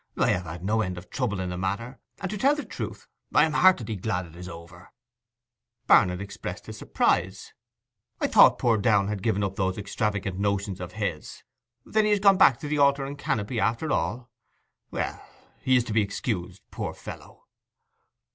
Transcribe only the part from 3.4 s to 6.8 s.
am heartily glad it is over.' Barnet expressed his